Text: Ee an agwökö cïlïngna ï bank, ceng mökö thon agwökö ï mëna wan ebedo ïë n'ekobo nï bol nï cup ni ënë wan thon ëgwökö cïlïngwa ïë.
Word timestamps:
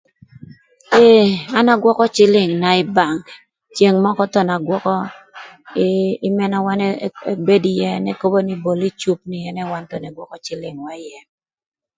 Ee 1.03 1.27
an 1.57 1.67
agwökö 1.73 2.05
cïlïngna 2.15 2.69
ï 2.81 2.89
bank, 2.97 3.21
ceng 3.75 3.97
mökö 4.03 4.23
thon 4.33 4.49
agwökö 4.55 4.95
ï 6.27 6.29
mëna 6.37 6.57
wan 6.65 6.79
ebedo 7.33 7.69
ïë 7.77 7.91
n'ekobo 8.03 8.37
nï 8.43 8.61
bol 8.63 8.79
nï 8.83 8.91
cup 9.01 9.19
ni 9.29 9.37
ënë 9.49 9.69
wan 9.71 9.85
thon 9.89 10.03
ëgwökö 10.09 10.35
cïlïngwa 10.45 10.91
ïë. 11.05 11.19